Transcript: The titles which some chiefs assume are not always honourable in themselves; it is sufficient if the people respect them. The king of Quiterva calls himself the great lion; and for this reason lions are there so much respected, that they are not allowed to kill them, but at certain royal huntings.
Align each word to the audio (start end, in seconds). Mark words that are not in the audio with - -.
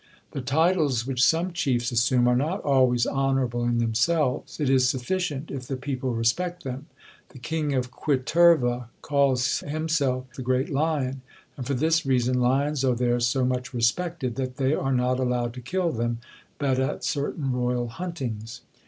The 0.31 0.41
titles 0.41 1.05
which 1.05 1.23
some 1.23 1.53
chiefs 1.53 1.91
assume 1.91 2.27
are 2.27 2.35
not 2.35 2.61
always 2.63 3.05
honourable 3.05 3.63
in 3.65 3.77
themselves; 3.77 4.59
it 4.59 4.67
is 4.67 4.89
sufficient 4.89 5.51
if 5.51 5.67
the 5.67 5.75
people 5.77 6.15
respect 6.15 6.63
them. 6.63 6.87
The 7.29 7.37
king 7.37 7.75
of 7.75 7.91
Quiterva 7.91 8.87
calls 9.03 9.59
himself 9.59 10.25
the 10.35 10.41
great 10.41 10.71
lion; 10.71 11.21
and 11.55 11.67
for 11.67 11.75
this 11.75 12.03
reason 12.03 12.39
lions 12.41 12.83
are 12.83 12.95
there 12.95 13.19
so 13.19 13.45
much 13.45 13.75
respected, 13.75 14.37
that 14.37 14.57
they 14.57 14.73
are 14.73 14.91
not 14.91 15.19
allowed 15.19 15.53
to 15.53 15.61
kill 15.61 15.91
them, 15.91 16.17
but 16.57 16.79
at 16.79 17.03
certain 17.03 17.51
royal 17.51 17.87
huntings. 17.87 18.61